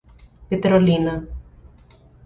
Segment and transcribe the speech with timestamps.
[0.49, 1.13] Petrolina